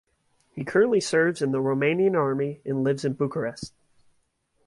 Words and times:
He 0.49 0.63
currently 0.65 0.99
serves 0.99 1.43
in 1.43 1.51
the 1.51 1.59
Romanian 1.61 2.15
Army 2.17 2.59
and 2.65 2.83
lives 2.83 3.05
in 3.05 3.13
Bucharest. 3.13 3.71